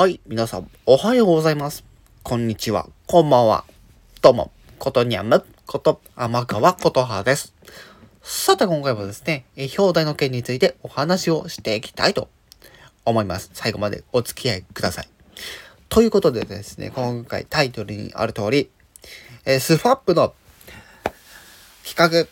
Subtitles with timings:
[0.00, 1.84] はい、皆さん、おはようございます。
[2.22, 3.66] こんにちは、こんばんは。
[4.22, 7.52] どうも、ことにゃむ、こと、天川ことはです。
[8.22, 12.30] さて、今回はですね、え表題の件についてお話をしていきたいと
[13.04, 13.50] 思います。
[13.52, 15.08] 最後までお付き合いください。
[15.90, 18.70] ということでですね、今回タイトルにある通り、
[19.44, 20.32] えースファップの
[21.84, 22.26] 企画、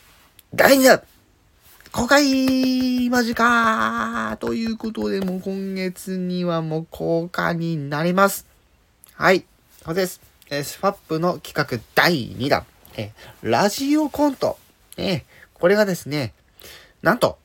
[0.54, 1.02] 第2弾
[1.98, 8.46] 公開間近ということで、もう今月にはもう公開になります。
[9.14, 9.44] はい、
[9.84, 10.20] そうです。
[10.48, 12.64] えースファップの企画第2弾、
[12.96, 14.58] えーラジオコント。
[14.96, 15.22] えー
[15.54, 16.34] これがですね、
[17.02, 17.36] なんと、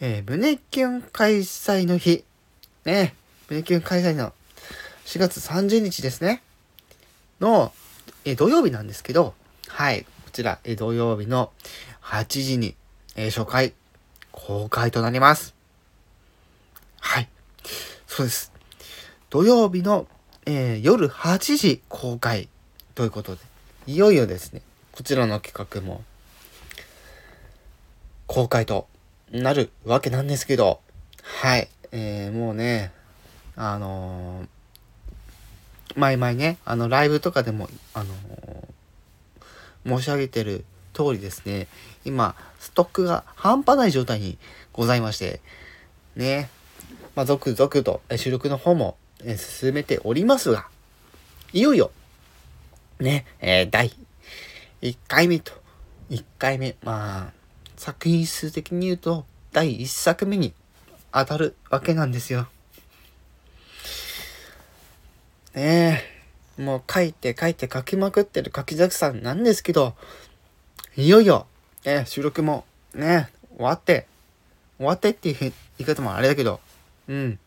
[0.00, 2.24] えー胸キュン開催の日、
[2.86, 3.14] ね、
[3.50, 4.32] 胸キュン開催の
[5.04, 6.40] 4月30日ですね、
[7.38, 7.70] の、
[8.24, 9.34] えー土曜日なんですけど、
[9.68, 11.50] はい、こちら、えー土曜日の
[12.00, 12.76] 8時に、
[13.16, 13.74] えー初回、
[14.30, 15.54] 公開となります。
[17.00, 17.28] はい。
[18.06, 18.52] そうです。
[19.30, 20.06] 土曜日の、
[20.46, 22.48] えー夜8時公開
[22.94, 23.40] ということで、
[23.86, 26.02] いよいよですね、こちらの企画も、
[28.26, 28.88] 公開と
[29.30, 30.80] なるわけなんですけど、
[31.22, 31.68] はい。
[31.92, 32.92] えーもうね、
[33.56, 34.48] あのー
[35.94, 38.72] 前々ね、あの、ライブとかでも、あのー
[39.84, 41.68] 申し上げてる通りですね、
[42.04, 44.38] 今、ストックが半端ない状態に
[44.72, 45.40] ございまして、
[46.16, 46.50] ね、
[47.14, 48.96] まあ、続々と収録の方も
[49.36, 50.66] 進めておりますが、
[51.52, 51.90] いよいよ、
[52.98, 53.92] ね、えー第
[54.82, 55.52] 1回目と、
[56.10, 57.32] 1回目、まあ、
[57.76, 60.54] 作品数的に言うと、第1作目に
[61.12, 62.48] 当たるわけなんですよ。
[65.54, 66.02] ね。
[66.58, 69.94] え、もう書いて書いて書きまくってる書き崎さんなんですけど、
[70.94, 71.46] いよいよ、
[71.86, 74.06] ね、収録もね、終わって、
[74.76, 76.60] 終わってっていう言い方もあれだけど、
[77.08, 77.38] うん。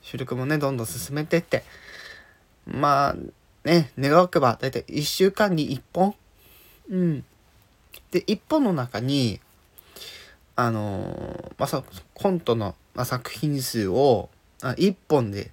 [0.00, 1.62] 収録もね、どんどん進めてって、
[2.66, 3.16] まあ、
[3.68, 6.14] ね、願わくば、だいたい1週間に1本。
[6.88, 7.24] うん。
[8.10, 9.40] で、1本の中に、
[10.56, 14.30] あのーまあ、そコントの、まあ、作品数を、
[14.62, 15.50] あ1本で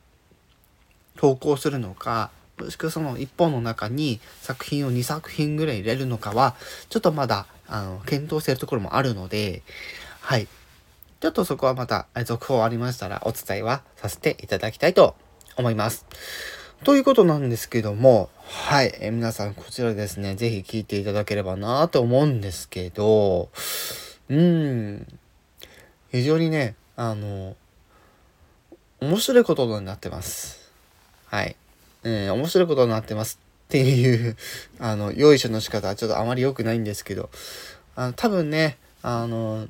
[1.17, 6.55] 投稿するのか、もしくはその1本の中に作品を2作品ぐらい入れるのかは、
[6.89, 9.63] ちょっとまだ、あの、検討してるところもあるので、
[10.21, 10.47] はい。
[11.19, 15.15] ちょっとそこはまた、続報ありましたらお伝えはさせていただきたいと
[15.57, 16.05] 思います。
[16.83, 18.93] ということなんですけども、はい。
[18.99, 23.49] え皆さんこちらですね、ぜひ聞いていただければなと思うんですけど、
[24.29, 25.07] うん。
[26.11, 27.55] 非常にね、あの、
[28.99, 30.71] 面白いことになってます。
[31.25, 31.55] はい。
[32.03, 34.35] えー面白いことになってますっていう、
[34.79, 37.29] あの、用意書の仕方はちょっとあまり良くないんですけど、
[37.95, 39.67] あの多分ね、あの、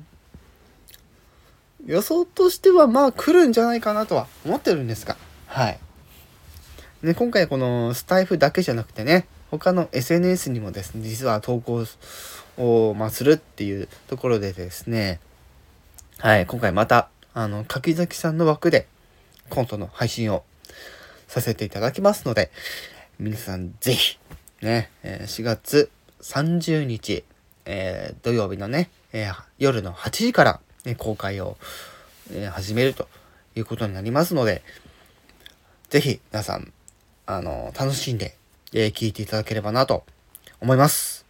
[1.86, 5.16] 予想としてはまあ来るんじゃないかなとは思ってるんですが、
[5.46, 5.78] はい。
[7.02, 11.84] ね、今回このスタイフだけじゃなくてね、他の SNS にもですね、実は投稿
[12.56, 15.20] を、まあ、するっていうところでですね、
[16.18, 18.86] はい、今回また、あの、柿崎さんの枠で
[19.50, 20.44] コントの配信を
[21.32, 22.50] させていただきますので、
[23.18, 24.18] 皆さんぜひ、
[24.60, 27.24] ね、4月30日、
[27.64, 31.56] えー土曜日のね、えー夜の8時から、ね、公開を、
[32.30, 33.08] えー始めると
[33.54, 34.62] いうことになりますので、
[35.88, 36.70] ぜひ皆さん、
[37.24, 38.36] あの、楽しんで、
[38.74, 40.04] え聞いていただければなと
[40.60, 41.24] 思います。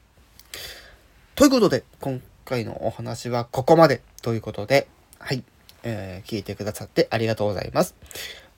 [1.36, 4.88] ということで、今回のお話はここまでということで、
[5.20, 5.44] はい、
[5.84, 7.94] え聞いてくださってありがとうございます。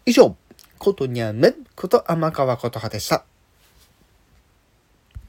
[0.07, 0.37] 以上、
[0.85, 3.25] ことにゃむこと天川琴葉でした。